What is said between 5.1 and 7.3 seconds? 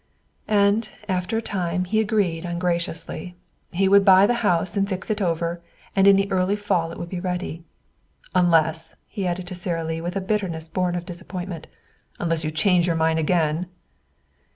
it over, and in the early fall it would be